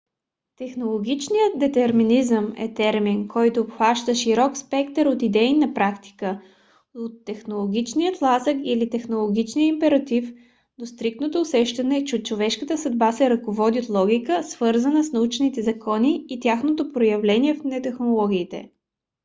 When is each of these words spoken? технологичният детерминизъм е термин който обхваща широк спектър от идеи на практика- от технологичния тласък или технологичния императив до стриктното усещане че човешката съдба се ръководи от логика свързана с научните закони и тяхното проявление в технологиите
технологичният 0.55 1.59
детерминизъм 1.59 2.53
е 2.57 2.73
термин 2.73 3.27
който 3.27 3.59
обхваща 3.61 4.15
широк 4.15 4.57
спектър 4.57 5.05
от 5.05 5.21
идеи 5.21 5.53
на 5.53 5.73
практика- 5.73 6.41
от 6.95 7.25
технологичния 7.25 8.13
тласък 8.17 8.57
или 8.63 8.89
технологичния 8.89 9.65
императив 9.65 10.33
до 10.79 10.85
стриктното 10.85 11.41
усещане 11.41 12.05
че 12.05 12.23
човешката 12.23 12.77
съдба 12.77 13.11
се 13.11 13.29
ръководи 13.29 13.79
от 13.79 13.89
логика 13.89 14.43
свързана 14.43 15.03
с 15.03 15.11
научните 15.11 15.61
закони 15.61 16.25
и 16.29 16.39
тяхното 16.39 16.93
проявление 16.93 17.53
в 17.53 17.81
технологиите 17.83 18.71